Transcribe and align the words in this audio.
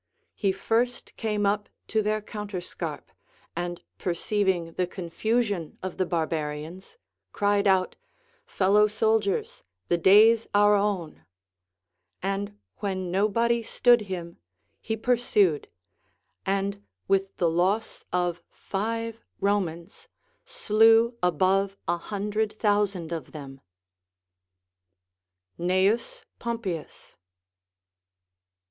He 0.33 0.51
first 0.51 1.15
came 1.15 1.45
up 1.45 1.69
to 1.89 2.01
their 2.01 2.23
counterscarp, 2.23 3.11
and 3.55 3.83
perceiving 3.99 4.73
the 4.73 4.87
confusion 4.87 5.77
of 5.83 5.97
the 5.97 6.07
barbarians, 6.07 6.97
cried 7.33 7.67
out, 7.67 7.95
FelloAv 8.47 8.89
soldiers, 8.89 9.63
the 9.89 9.99
day's 9.99 10.47
our 10.55 10.73
oavu! 10.75 11.23
And 12.19 12.57
Avlien 12.81 13.11
nobody 13.11 13.61
stood 13.61 14.01
him, 14.09 14.37
he 14.81 14.97
pursued, 14.97 15.67
and, 16.47 16.81
Avith 17.07 17.27
the 17.37 17.47
loss 17.51 18.03
of 18.11 18.41
five 18.49 19.23
Romans, 19.39 20.07
sleAv 20.47 21.13
above 21.21 21.77
a 21.87 21.97
hundred 21.97 22.53
thousand 22.53 23.11
of 23.11 23.33
them. 23.33 23.61
Cn. 25.59 26.25
Pompeius. 26.39 27.17